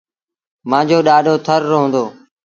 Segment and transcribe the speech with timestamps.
[0.69, 2.03] مآݩجو ڏآڏو ٿر رو هُݩدو۔